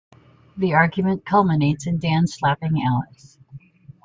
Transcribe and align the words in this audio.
The 0.57 0.73
argument 0.73 1.25
culminates 1.27 1.85
in 1.85 1.99
Dan 1.99 2.25
slapping 2.25 2.81
Alice. 2.83 3.37